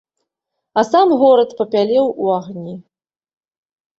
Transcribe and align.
А 0.81 0.83
сам 0.91 1.07
горад 1.23 1.51
папялеў 1.59 2.05
у 2.23 2.31
агні. 2.39 2.73